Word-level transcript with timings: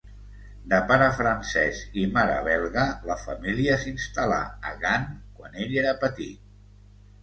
De 0.69 0.79
pare 0.91 1.09
francès 1.17 1.83
i 2.05 2.07
mare 2.17 2.41
belga, 2.49 2.87
la 3.11 3.19
família 3.27 3.79
s'instal·là 3.85 4.43
a 4.73 4.77
Gant 4.85 5.09
quan 5.39 5.65
ell 5.65 5.81
era 5.87 5.99
petit. 6.07 6.55